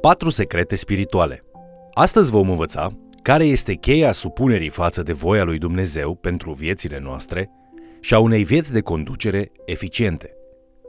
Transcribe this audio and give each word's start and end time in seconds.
Patru 0.00 0.30
secrete 0.30 0.76
spirituale. 0.76 1.44
Astăzi 1.94 2.30
vom 2.30 2.50
învăța 2.50 2.90
care 3.22 3.44
este 3.44 3.74
cheia 3.74 4.12
supunerii 4.12 4.68
față 4.68 5.02
de 5.02 5.12
voia 5.12 5.44
lui 5.44 5.58
Dumnezeu 5.58 6.14
pentru 6.14 6.52
viețile 6.52 7.00
noastre 7.02 7.50
și 8.00 8.14
a 8.14 8.18
unei 8.18 8.44
vieți 8.44 8.72
de 8.72 8.80
conducere 8.80 9.52
eficiente. 9.64 10.32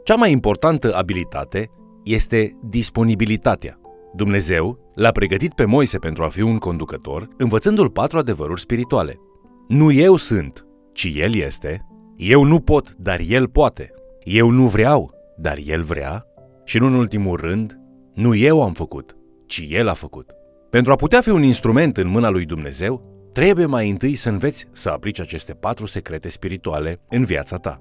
Cea 0.03 0.15
mai 0.15 0.31
importantă 0.31 0.95
abilitate 0.95 1.70
este 2.04 2.59
disponibilitatea. 2.64 3.80
Dumnezeu 4.16 4.91
l-a 4.95 5.12
pregătit 5.12 5.54
pe 5.54 5.66
Moise 5.66 5.98
pentru 5.98 6.23
a 6.23 6.28
fi 6.28 6.41
un 6.41 6.57
conducător, 6.57 7.28
învățându-l 7.38 7.89
patru 7.89 8.18
adevăruri 8.18 8.62
spirituale. 8.62 9.20
Nu 9.68 9.91
eu 9.91 10.16
sunt, 10.16 10.66
ci 10.94 11.12
el 11.16 11.36
este. 11.36 11.86
Eu 12.16 12.44
nu 12.44 12.60
pot, 12.60 12.96
dar 12.98 13.20
el 13.28 13.48
poate. 13.48 13.91
Eu 14.23 14.50
nu 14.50 14.68
vreau, 14.68 15.12
dar 15.38 15.57
el 15.66 15.84
vrea. 15.84 16.26
Și 16.64 16.78
nu 16.78 16.86
în 16.86 16.94
ultimul 16.94 17.38
rând, 17.38 17.80
nu 18.20 18.36
eu 18.36 18.64
am 18.64 18.73
făcut, 18.73 19.18
ci 19.46 19.66
el 19.70 19.88
a 19.88 19.94
făcut. 19.94 20.32
Pentru 20.70 20.91
a 20.91 20.96
putea 20.96 21.22
fi 21.22 21.30
un 21.30 21.44
instrument 21.44 21.98
în 21.98 22.08
mâna 22.08 22.30
lui 22.30 22.45
Dumnezeu, 22.45 23.02
trebuie 23.34 23.66
mai 23.66 23.90
întâi 23.90 24.16
să 24.16 24.30
înveți 24.30 24.66
să 24.72 24.90
aplici 24.90 25.20
aceste 25.20 25.54
patru 25.54 25.86
secrete 25.86 26.30
spirituale 26.30 27.02
în 27.09 27.23
viața 27.23 27.58
ta. 27.58 27.80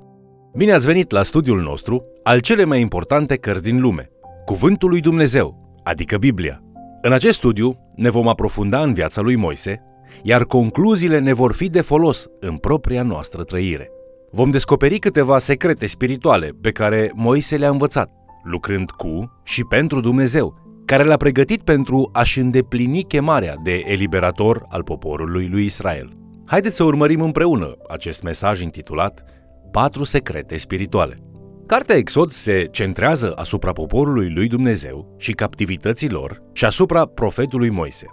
Bine 0.57 0.73
ați 0.73 0.87
venit 0.87 1.11
la 1.11 1.23
studiul 1.23 1.61
nostru 1.61 2.05
al 2.23 2.41
cele 2.41 2.65
mai 2.65 2.81
importante 2.81 3.37
cărți 3.37 3.63
din 3.63 3.81
lume, 3.81 4.11
Cuvântul 4.45 4.89
lui 4.89 5.01
Dumnezeu, 5.01 5.81
adică 5.83 6.19
Biblia. 6.19 6.63
În 7.03 7.13
acest 7.13 7.37
studiu 7.37 7.89
ne 7.95 8.09
vom 8.09 8.29
aprofunda 8.29 8.83
în 8.83 8.93
viața 8.93 9.21
lui 9.21 9.37
Moise, 9.37 9.85
iar 10.23 10.45
concluziile 10.45 11.19
ne 11.19 11.33
vor 11.33 11.53
fi 11.53 11.69
de 11.69 11.81
folos 11.81 12.27
în 12.41 12.57
propria 12.57 13.03
noastră 13.03 13.43
trăire. 13.43 13.91
Vom 14.31 14.51
descoperi 14.51 14.99
câteva 14.99 15.39
secrete 15.39 15.87
spirituale 15.87 16.51
pe 16.61 16.71
care 16.71 17.13
Moise 17.15 17.57
le-a 17.57 17.71
învățat, 17.71 18.18
lucrând 18.49 18.91
cu 18.91 19.41
și 19.45 19.65
pentru 19.65 20.01
Dumnezeu, 20.01 20.55
care 20.85 21.03
l-a 21.03 21.17
pregătit 21.17 21.63
pentru 21.63 22.11
a-și 22.13 22.39
îndeplini 22.39 23.05
chemarea 23.05 23.55
de 23.63 23.83
eliberator 23.87 24.65
al 24.69 24.83
poporului 24.83 25.49
lui 25.49 25.65
Israel. 25.65 26.13
Haideți 26.47 26.77
să 26.77 26.85
urmărim 26.85 27.21
împreună 27.21 27.77
acest 27.89 28.23
mesaj 28.23 28.61
intitulat 28.61 29.25
Patru 29.71 30.05
secrete 30.05 30.57
spirituale. 30.57 31.17
Cartea 31.67 31.97
Exod 31.97 32.31
se 32.31 32.69
centrează 32.71 33.33
asupra 33.37 33.73
poporului 33.73 34.33
lui 34.33 34.49
Dumnezeu 34.49 35.15
și 35.19 35.33
captivității 35.33 36.11
lor 36.11 36.43
și 36.53 36.65
asupra 36.65 37.07
profetului 37.07 37.71
Moise. 37.71 38.07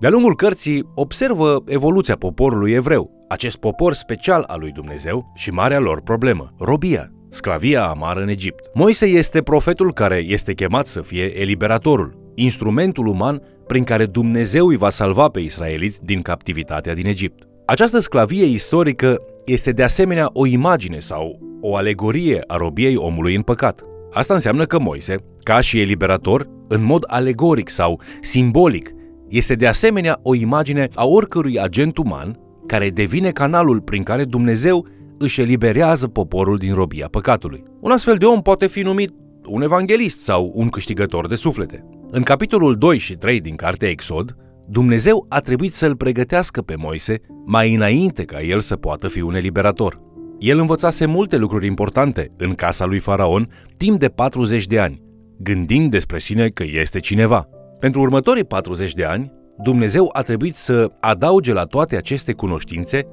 De-a 0.00 0.10
lungul 0.10 0.36
cărții 0.36 0.88
observă 0.94 1.62
evoluția 1.66 2.16
poporului 2.16 2.72
evreu, 2.72 3.10
acest 3.28 3.56
popor 3.56 3.92
special 3.92 4.44
al 4.46 4.60
lui 4.60 4.72
Dumnezeu 4.72 5.32
și 5.34 5.50
marea 5.50 5.78
lor 5.78 6.00
problemă, 6.00 6.54
robia, 6.58 7.10
sclavia 7.36 7.86
amară 7.86 8.20
în 8.20 8.28
Egipt. 8.28 8.70
Moise 8.74 9.06
este 9.06 9.42
profetul 9.42 9.92
care 9.92 10.22
este 10.26 10.54
chemat 10.54 10.86
să 10.86 11.00
fie 11.00 11.40
eliberatorul, 11.40 12.32
instrumentul 12.34 13.06
uman 13.06 13.42
prin 13.66 13.84
care 13.84 14.06
Dumnezeu 14.06 14.66
îi 14.66 14.76
va 14.76 14.90
salva 14.90 15.28
pe 15.28 15.40
israeliți 15.40 16.04
din 16.04 16.20
captivitatea 16.20 16.94
din 16.94 17.06
Egipt. 17.06 17.42
Această 17.66 17.98
sclavie 17.98 18.44
istorică 18.44 19.16
este 19.44 19.70
de 19.70 19.82
asemenea 19.82 20.30
o 20.32 20.46
imagine 20.46 20.98
sau 20.98 21.38
o 21.60 21.76
alegorie 21.76 22.42
a 22.46 22.56
robiei 22.56 22.96
omului 22.96 23.34
în 23.34 23.42
păcat. 23.42 23.84
Asta 24.12 24.34
înseamnă 24.34 24.64
că 24.64 24.78
Moise, 24.78 25.16
ca 25.42 25.60
și 25.60 25.80
eliberator, 25.80 26.48
în 26.68 26.82
mod 26.82 27.04
alegoric 27.06 27.68
sau 27.68 28.00
simbolic, 28.20 28.90
este 29.28 29.54
de 29.54 29.66
asemenea 29.66 30.18
o 30.22 30.34
imagine 30.34 30.88
a 30.94 31.04
oricărui 31.06 31.60
agent 31.60 31.98
uman 31.98 32.38
care 32.66 32.88
devine 32.88 33.30
canalul 33.30 33.80
prin 33.80 34.02
care 34.02 34.24
Dumnezeu 34.24 34.86
își 35.18 35.40
eliberează 35.40 36.08
poporul 36.08 36.56
din 36.56 36.74
robia 36.74 37.08
păcatului. 37.10 37.62
Un 37.80 37.90
astfel 37.90 38.16
de 38.16 38.24
om 38.24 38.42
poate 38.42 38.66
fi 38.66 38.82
numit 38.82 39.10
un 39.46 39.62
evanghelist 39.62 40.20
sau 40.20 40.52
un 40.54 40.68
câștigător 40.68 41.26
de 41.26 41.34
suflete. 41.34 41.84
În 42.10 42.22
capitolul 42.22 42.76
2 42.76 42.98
și 42.98 43.14
3 43.14 43.40
din 43.40 43.56
cartea 43.56 43.88
Exod, 43.88 44.36
Dumnezeu 44.68 45.26
a 45.28 45.38
trebuit 45.38 45.74
să-l 45.74 45.96
pregătească 45.96 46.62
pe 46.62 46.74
Moise 46.76 47.20
mai 47.44 47.74
înainte 47.74 48.24
ca 48.24 48.40
el 48.40 48.60
să 48.60 48.76
poată 48.76 49.08
fi 49.08 49.20
un 49.20 49.34
eliberator. 49.34 50.00
El 50.38 50.58
învățase 50.58 51.06
multe 51.06 51.36
lucruri 51.36 51.66
importante 51.66 52.32
în 52.36 52.54
casa 52.54 52.84
lui 52.84 52.98
Faraon 52.98 53.48
timp 53.76 53.98
de 53.98 54.08
40 54.08 54.66
de 54.66 54.78
ani, 54.78 55.02
gândind 55.38 55.90
despre 55.90 56.18
sine 56.18 56.48
că 56.48 56.64
este 56.66 57.00
cineva. 57.00 57.48
Pentru 57.78 58.00
următorii 58.00 58.44
40 58.44 58.94
de 58.94 59.04
ani, 59.04 59.32
Dumnezeu 59.62 60.08
a 60.12 60.22
trebuit 60.22 60.54
să 60.54 60.90
adauge 61.00 61.52
la 61.52 61.64
toate 61.64 61.96
aceste 61.96 62.32
cunoștințe 62.32 63.04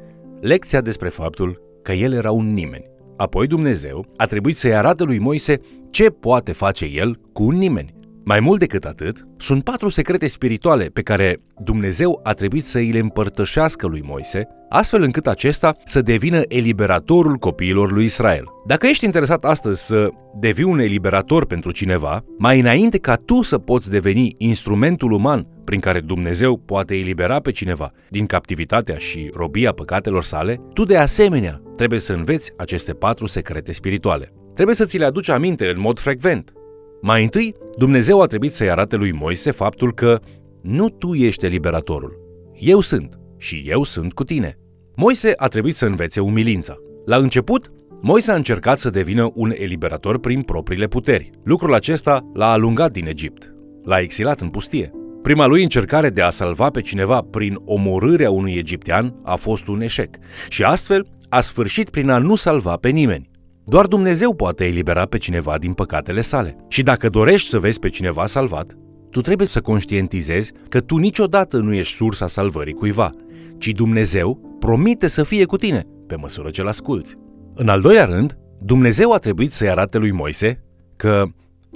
lecția 0.42 0.82
despre 0.82 1.10
faptul 1.10 1.62
că 1.84 1.92
el 1.92 2.14
era 2.14 2.32
un 2.32 2.54
nimeni. 2.54 2.92
Apoi 3.18 3.48
Dumnezeu 3.48 4.06
a 4.18 4.26
trebuit 4.26 4.58
să-i 4.58 4.76
arate 4.76 5.04
lui 5.04 5.20
Moise 5.20 5.60
ce 5.90 6.10
poate 6.10 6.52
face 6.52 6.86
el 6.86 7.20
cu 7.34 7.44
un 7.44 7.56
nimeni. 7.56 7.94
Mai 8.26 8.40
mult 8.40 8.60
decât 8.60 8.84
atât, 8.84 9.28
sunt 9.38 9.64
patru 9.64 9.90
secrete 9.90 10.28
spirituale 10.28 10.86
pe 10.86 11.02
care 11.02 11.42
Dumnezeu 11.64 12.20
a 12.24 12.34
trebuit 12.34 12.66
să 12.66 12.78
îi 12.78 12.92
le 12.92 13.00
împărtășească 13.00 13.88
lui 13.88 14.02
Moise, 14.06 14.48
astfel 14.70 15.02
încât 15.02 15.28
acesta 15.28 15.76
să 15.86 16.02
devină 16.02 16.42
eliberatorul 16.48 17.36
copiilor 17.36 17.92
lui 17.92 18.04
Israel. 18.04 18.44
Dacă 18.66 18.88
ești 18.88 19.06
interesat 19.06 19.46
astăzi 19.46 19.86
să 19.86 20.10
devii 20.40 20.64
un 20.64 20.80
eliberator 20.80 21.46
pentru 21.46 21.72
cineva, 21.72 22.24
mai 22.38 22.60
înainte 22.60 22.98
ca 22.98 23.16
tu 23.16 23.42
să 23.42 23.58
poți 23.58 23.90
deveni 23.90 24.36
instrumentul 24.38 25.12
uman 25.12 25.48
prin 25.64 25.80
care 25.80 26.00
Dumnezeu 26.00 26.58
poate 26.58 26.96
elibera 26.96 27.40
pe 27.40 27.52
cineva 27.52 27.92
din 28.10 28.26
captivitatea 28.26 28.98
și 28.98 29.32
robia 29.34 29.72
păcatelor 29.72 30.24
sale, 30.24 30.62
tu 30.74 30.84
de 30.84 30.98
asemenea 30.98 31.62
trebuie 31.76 32.00
să 32.00 32.14
înveți 32.14 32.54
aceste 32.58 32.94
patru 32.94 33.26
secrete 33.26 33.72
spirituale. 33.72 34.34
Trebuie 34.54 34.76
să 34.76 34.86
ți 34.86 34.98
le 34.98 35.06
aduci 35.06 35.30
aminte 35.30 35.70
în 35.70 35.80
mod 35.80 36.00
frecvent. 36.00 36.54
Mai 37.02 37.24
întâi, 37.24 37.56
Dumnezeu 37.78 38.22
a 38.22 38.26
trebuit 38.26 38.54
să-i 38.54 38.70
arate 38.70 38.96
lui 38.96 39.12
Moise 39.12 39.52
faptul 39.52 39.94
că 39.94 40.20
nu 40.62 40.90
tu 40.90 41.14
ești 41.14 41.46
eliberatorul. 41.46 42.20
Eu 42.54 42.80
sunt 42.80 43.20
și 43.38 43.64
eu 43.68 43.84
sunt 43.84 44.14
cu 44.14 44.24
tine. 44.24 44.58
Moise 44.96 45.34
a 45.36 45.48
trebuit 45.48 45.76
să 45.76 45.86
învețe 45.86 46.20
umilința. 46.20 46.76
La 47.06 47.16
început, 47.16 47.72
Moise 48.02 48.32
a 48.32 48.36
încercat 48.36 48.78
să 48.78 48.90
devină 48.90 49.32
un 49.34 49.52
eliberator 49.56 50.20
prin 50.20 50.42
propriile 50.42 50.88
puteri. 50.88 51.30
Lucrul 51.44 51.74
acesta 51.74 52.30
l-a 52.34 52.52
alungat 52.52 52.92
din 52.92 53.08
Egipt. 53.08 53.54
L-a 53.84 54.00
exilat 54.00 54.40
în 54.40 54.50
pustie. 54.50 54.92
Prima 55.22 55.46
lui 55.46 55.64
încercare 55.64 56.10
de 56.10 56.22
a 56.22 56.30
salva 56.30 56.70
pe 56.70 56.82
cineva 56.82 57.22
prin 57.32 57.58
omorârea 57.66 58.32
unui 58.32 58.54
egiptean 58.54 59.20
a 59.24 59.36
fost 59.36 59.68
un 59.68 59.82
eșec 59.82 60.16
și 60.50 60.64
astfel 60.64 61.08
a 61.34 61.42
sfârșit 61.42 61.90
prin 61.90 62.10
a 62.10 62.18
nu 62.18 62.36
salva 62.36 62.76
pe 62.76 62.90
nimeni. 62.90 63.30
Doar 63.66 63.86
Dumnezeu 63.86 64.34
poate 64.34 64.66
elibera 64.66 65.06
pe 65.06 65.18
cineva 65.18 65.58
din 65.58 65.74
păcatele 65.74 66.22
sale. 66.22 66.56
Și 66.68 66.84
dacă 66.84 67.10
dorești 67.10 67.50
să 67.50 67.60
vezi 67.60 67.80
pe 67.80 67.90
cineva 67.90 68.26
salvat, 68.26 68.78
tu 69.10 69.22
trebuie 69.22 69.48
să 69.48 69.62
conștientizezi 69.62 70.52
că 70.70 70.80
tu 70.80 70.98
niciodată 70.98 71.58
nu 71.58 71.74
ești 71.74 71.96
sursa 71.96 72.28
salvării 72.28 72.74
cuiva, 72.74 73.10
ci 73.58 73.68
Dumnezeu 73.68 74.56
promite 74.60 75.08
să 75.08 75.24
fie 75.24 75.46
cu 75.46 75.58
tine 75.58 75.88
pe 76.08 76.16
măsură 76.16 76.50
ce-l 76.50 76.68
asculți. 76.68 77.16
În 77.56 77.68
al 77.68 77.82
doilea 77.82 78.06
rând, 78.06 78.38
Dumnezeu 78.62 79.12
a 79.12 79.18
trebuit 79.18 79.52
să-i 79.52 79.70
arate 79.70 79.98
lui 79.98 80.12
Moise 80.12 80.64
că 80.96 81.26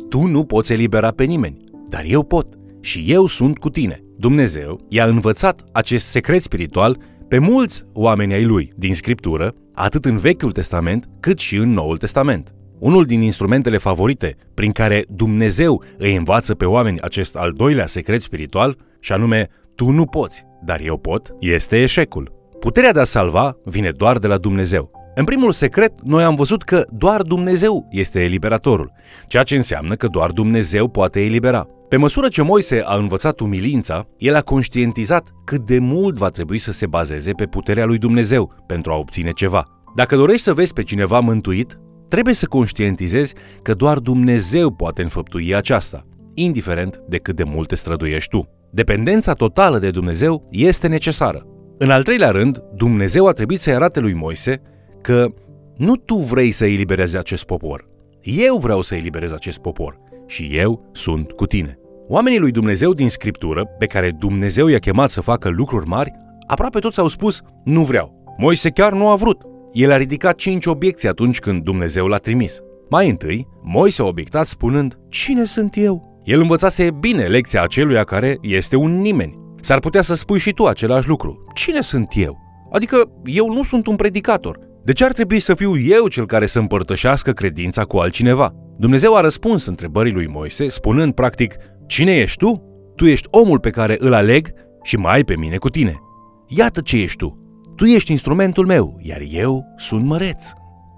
tu 0.10 0.26
nu 0.26 0.44
poți 0.44 0.72
elibera 0.72 1.12
pe 1.12 1.24
nimeni, 1.24 1.64
dar 1.90 2.04
eu 2.08 2.24
pot 2.24 2.48
și 2.80 3.06
eu 3.08 3.28
sunt 3.28 3.58
cu 3.58 3.70
tine. 3.70 4.04
Dumnezeu 4.18 4.86
i-a 4.90 5.06
învățat 5.06 5.64
acest 5.72 6.06
secret 6.06 6.42
spiritual 6.42 6.98
pe 7.28 7.38
mulți 7.38 7.84
oameni 7.94 8.34
ai 8.34 8.44
lui 8.44 8.74
din 8.76 8.96
Scriptură, 8.96 9.56
atât 9.74 10.06
în 10.06 10.18
Vechiul 10.18 10.52
Testament 10.52 11.10
cât 11.20 11.40
și 11.40 11.56
în 11.56 11.74
Noul 11.74 11.98
Testament. 11.98 12.54
Unul 12.80 13.06
din 13.06 13.22
instrumentele 13.22 13.78
favorite 13.78 14.36
prin 14.54 14.72
care 14.72 15.06
Dumnezeu 15.10 15.84
îi 15.98 16.16
învață 16.16 16.56
pe 16.56 16.66
oameni 16.66 17.02
acest 17.02 17.36
al 17.36 17.52
doilea 17.52 17.86
secret 17.86 18.22
spiritual, 18.22 18.78
și 19.00 19.12
anume, 19.12 19.50
tu 19.76 19.90
nu 19.90 20.06
poți, 20.06 20.46
dar 20.66 20.80
eu 20.84 20.98
pot, 20.98 21.34
este 21.40 21.82
eșecul. 21.82 22.32
Puterea 22.60 22.92
de 22.92 23.00
a 23.00 23.04
salva 23.04 23.58
vine 23.64 23.92
doar 23.92 24.18
de 24.18 24.28
la 24.28 24.38
Dumnezeu. 24.38 24.92
În 25.16 25.24
primul 25.24 25.52
secret, 25.52 25.94
noi 26.04 26.24
am 26.24 26.36
văzut 26.36 26.64
că 26.64 26.86
doar 26.92 27.22
Dumnezeu 27.22 27.88
este 27.92 28.24
eliberatorul, 28.24 28.92
ceea 29.28 29.44
ce 29.44 29.56
înseamnă 29.56 29.96
că 29.96 30.08
doar 30.08 30.32
Dumnezeu 30.32 30.88
poate 30.88 31.22
elibera. 31.24 31.68
Pe 31.90 31.98
măsură 31.98 32.28
ce 32.28 32.42
Moise 32.42 32.82
a 32.86 32.96
învățat 32.96 33.40
umilința, 33.40 34.08
el 34.18 34.36
a 34.36 34.42
conștientizat 34.42 35.32
cât 35.46 35.66
de 35.66 35.80
mult 35.80 36.18
va 36.18 36.30
trebui 36.30 36.58
să 36.58 36.72
se 36.72 36.88
bazeze 36.88 37.32
pe 37.32 37.46
puterea 37.46 37.86
lui 37.86 37.98
Dumnezeu 37.98 38.54
pentru 38.66 38.92
a 38.92 38.96
obține 38.96 39.32
ceva. 39.32 39.66
Dacă 39.96 40.16
dorești 40.16 40.42
să 40.42 40.54
vezi 40.54 40.74
pe 40.74 40.84
cineva 40.84 41.20
mântuit, 41.20 41.80
trebuie 42.08 42.34
să 42.34 42.46
conștientizezi 42.46 43.34
că 43.62 43.74
doar 43.74 43.98
Dumnezeu 44.00 44.72
poate 44.72 45.02
înfăptui 45.02 45.56
aceasta, 45.56 46.06
indiferent 46.34 47.02
de 47.08 47.18
cât 47.18 47.36
de 47.36 47.44
mult 47.44 47.68
te 47.68 47.76
străduiești 47.76 48.30
tu. 48.30 48.50
Dependența 48.72 49.34
totală 49.34 49.80
de 49.80 49.92
Dumnezeu 49.92 50.46
este 50.50 50.88
necesară. 50.88 51.46
În 51.78 51.90
al 51.90 52.04
treilea 52.04 52.30
rând, 52.30 52.64
Dumnezeu 52.76 53.28
a 53.28 53.32
trebuit 53.32 53.60
să-i 53.60 53.74
arate 53.74 54.00
lui 54.00 54.14
Moise 54.14 54.62
că 55.02 55.34
nu 55.78 55.96
tu 55.96 56.16
vrei 56.16 56.52
să 56.52 56.66
eliberezi 56.66 57.18
acest 57.18 57.44
popor. 57.44 57.90
Eu 58.22 58.58
vreau 58.58 58.82
să 58.82 58.96
eliberez 58.96 59.32
acest 59.32 59.58
popor 59.58 60.06
și 60.28 60.50
eu 60.54 60.90
sunt 60.92 61.32
cu 61.32 61.46
tine. 61.46 61.80
Oamenii 62.08 62.40
lui 62.40 62.52
Dumnezeu 62.52 62.94
din 62.94 63.10
Scriptură, 63.10 63.66
pe 63.66 63.86
care 63.86 64.12
Dumnezeu 64.20 64.68
i-a 64.68 64.80
chemat 64.80 65.10
să 65.10 65.22
facă 65.22 65.50
lucruri 65.50 65.88
mari, 65.88 66.12
aproape 66.48 66.80
toți 66.80 67.00
au 67.00 67.08
spus, 67.08 67.42
nu 67.64 67.84
vreau. 67.84 68.36
Moise 68.38 68.70
chiar 68.70 68.94
nu 68.94 69.08
a 69.08 69.16
vrut. 69.16 69.42
El 69.74 69.92
a 69.92 69.98
ridicat 69.98 70.36
cinci 70.36 70.66
obiecții 70.66 71.08
atunci 71.08 71.40
când 71.40 71.64
Dumnezeu 71.64 72.08
l-a 72.08 72.18
trimis. 72.18 72.60
Mai 72.90 73.10
întâi, 73.10 73.48
Moise 73.64 74.02
a 74.02 74.06
obiectat 74.06 74.46
spunând, 74.46 75.00
Cine 75.10 75.44
sunt 75.44 75.74
eu? 75.78 76.22
El 76.24 76.42
învățase 76.42 76.92
bine 77.00 77.26
lecția 77.26 77.62
aceluia 77.62 78.04
care 78.04 78.38
este 78.42 78.76
un 78.76 79.02
nimeni. 79.02 79.38
S-ar 79.62 79.80
putea 79.80 80.02
să 80.02 80.16
spui 80.16 80.40
și 80.40 80.52
tu 80.52 80.66
același 80.66 81.08
lucru. 81.08 81.46
Cine 81.54 81.82
sunt 81.82 82.14
eu? 82.16 82.38
Adică 82.72 83.12
eu 83.24 83.54
nu 83.54 83.64
sunt 83.64 83.88
un 83.88 83.96
predicator. 83.96 84.60
De 84.84 84.94
ce 84.94 85.06
ar 85.06 85.12
trebui 85.12 85.40
să 85.40 85.54
fiu 85.54 85.78
eu 85.78 86.08
cel 86.08 86.26
care 86.26 86.46
să 86.46 86.60
împărtășească 86.60 87.32
credința 87.32 87.84
cu 87.84 87.98
altcineva? 87.98 88.54
Dumnezeu 88.80 89.16
a 89.16 89.22
răspuns 89.22 89.66
întrebării 89.66 90.14
lui 90.14 90.28
Moise, 90.28 90.68
spunând 90.68 91.14
practic, 91.14 91.56
Cine 91.86 92.16
ești 92.16 92.38
tu? 92.38 92.64
Tu 92.96 93.06
ești 93.06 93.28
omul 93.32 93.60
pe 93.60 93.70
care 93.70 93.96
îl 94.00 94.14
aleg 94.14 94.54
și 94.84 94.98
mai 94.98 95.14
ai 95.14 95.24
pe 95.24 95.36
mine 95.36 95.58
cu 95.58 95.70
tine. 95.70 96.02
Iată 96.48 96.82
ce 96.82 97.02
ești 97.02 97.18
tu. 97.18 97.38
Tu 97.76 97.86
ești 97.86 98.12
instrumentul 98.12 98.66
meu, 98.66 99.00
iar 99.02 99.22
eu 99.30 99.66
sunt 99.78 100.06
măreț. 100.06 100.46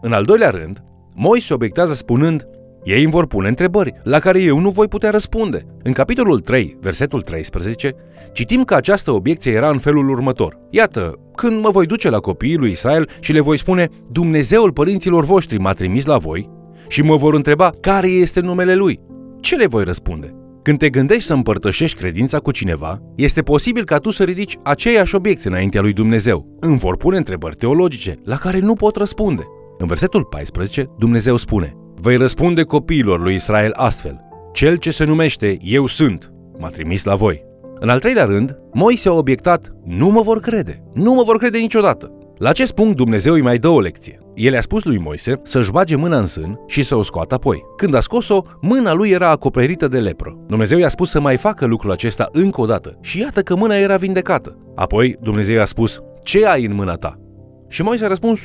În 0.02 0.14
al 0.14 0.24
doilea 0.24 0.50
rând, 0.50 0.84
Moise 1.16 1.54
obiectează 1.54 1.94
spunând, 1.94 2.48
ei 2.84 3.02
îmi 3.04 3.12
vor 3.12 3.28
pune 3.28 3.48
întrebări 3.48 3.94
la 4.04 4.20
care 4.20 4.42
eu 4.42 4.60
nu 4.60 4.70
voi 4.70 4.88
putea 4.88 5.10
răspunde. 5.10 5.66
În 5.84 5.92
capitolul 5.92 6.40
3, 6.40 6.78
versetul 6.80 7.22
13, 7.22 7.96
citim 8.34 8.64
că 8.64 8.76
această 8.76 9.12
obiecție 9.12 9.52
era 9.52 9.70
în 9.70 9.78
felul 9.78 10.10
următor. 10.10 10.60
Iată, 10.70 11.14
când 11.36 11.62
mă 11.62 11.70
voi 11.70 11.86
duce 11.86 12.10
la 12.10 12.20
copiii 12.20 12.58
lui 12.58 12.72
Israel 12.72 13.10
și 13.20 13.34
le 13.34 13.40
voi 13.40 13.58
spune, 13.58 13.88
Dumnezeul 14.12 14.72
părinților 14.72 15.24
voștri 15.24 15.58
m-a 15.58 15.72
trimis 15.72 16.06
la 16.06 16.18
voi 16.18 16.58
și 16.90 17.02
mă 17.02 17.16
vor 17.16 17.34
întreba 17.34 17.72
care 17.82 18.08
este 18.08 18.40
numele 18.40 18.76
lui. 18.76 19.00
Ce 19.40 19.56
le 19.56 19.68
voi 19.68 19.84
răspunde? 19.84 20.34
Când 20.62 20.78
te 20.78 20.90
gândești 20.90 21.24
să 21.24 21.34
împărtășești 21.34 21.98
credința 21.98 22.40
cu 22.40 22.52
cineva, 22.52 23.02
este 23.16 23.42
posibil 23.42 23.84
ca 23.86 23.98
tu 23.98 24.12
să 24.12 24.24
ridici 24.24 24.58
aceeași 24.64 25.16
obiecție 25.16 25.50
înaintea 25.50 25.82
lui 25.82 25.94
Dumnezeu. 25.94 26.58
Îmi 26.60 26.78
vor 26.78 26.98
pune 26.98 27.18
întrebări 27.18 27.56
teologice 27.56 28.16
la 28.24 28.36
care 28.36 28.60
nu 28.60 28.74
pot 28.74 28.96
răspunde. 28.96 29.44
În 29.78 29.88
versetul 29.88 30.24
14, 30.24 30.90
Dumnezeu 30.98 31.36
spune 31.36 31.74
Vei 32.02 32.18
răspunde 32.18 32.64
copiilor 32.64 33.22
lui 33.22 33.34
Israel 33.34 33.72
astfel 33.74 34.22
Cel 34.54 34.76
ce 34.76 34.92
se 34.92 35.04
numește 35.04 35.58
Eu 35.62 35.86
sunt 35.86 36.32
m-a 36.60 36.68
trimis 36.68 37.04
la 37.04 37.16
voi. 37.16 37.44
În 37.80 37.90
al 37.90 38.00
treilea 38.00 38.26
rând, 38.26 38.58
Moise 38.74 39.10
a 39.10 39.14
obiectat 39.14 39.72
Nu 39.86 40.10
mă 40.10 40.22
vor 40.22 40.40
crede, 40.40 40.80
nu 40.94 41.14
mă 41.14 41.24
vor 41.24 41.38
crede 41.38 41.58
niciodată. 41.58 42.19
La 42.40 42.50
acest 42.50 42.72
punct 42.72 42.96
Dumnezeu 42.96 43.34
îi 43.34 43.42
mai 43.42 43.58
dă 43.58 43.68
o 43.68 43.80
lecție. 43.80 44.20
El 44.34 44.54
i-a 44.54 44.62
spus 44.62 44.84
lui 44.84 44.98
Moise 44.98 45.42
să-și 45.44 45.72
bage 45.72 45.96
mâna 45.96 46.18
în 46.18 46.26
sân 46.26 46.60
și 46.68 46.84
să 46.84 46.96
o 46.96 47.04
scoată 47.04 47.36
apoi. 47.36 47.64
Când 47.78 47.94
a 47.94 48.00
scos-o, 48.00 48.42
mâna 48.62 48.94
lui 48.94 49.10
era 49.10 49.30
acoperită 49.30 49.88
de 49.88 50.00
lepră. 50.00 50.38
Dumnezeu 50.48 50.78
i-a 50.78 50.90
spus 50.90 51.10
să 51.10 51.22
mai 51.22 51.38
facă 51.38 51.66
lucrul 51.66 51.92
acesta 51.92 52.28
încă 52.32 52.62
o 52.62 52.66
dată 52.66 52.98
și 53.02 53.20
iată 53.20 53.42
că 53.42 53.56
mâna 53.56 53.76
era 53.76 53.96
vindecată. 53.96 54.58
Apoi 54.76 55.16
Dumnezeu 55.22 55.56
i-a 55.56 55.66
spus, 55.66 56.00
ce 56.24 56.46
ai 56.46 56.66
în 56.66 56.76
mâna 56.76 56.94
ta? 56.94 57.20
Și 57.68 57.84
Moise 57.84 58.06
a 58.06 58.08
răspuns, 58.08 58.40